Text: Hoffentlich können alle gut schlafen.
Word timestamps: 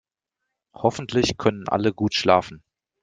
Hoffentlich 0.73 1.37
können 1.37 1.67
alle 1.67 1.93
gut 1.93 2.15
schlafen. 2.15 2.63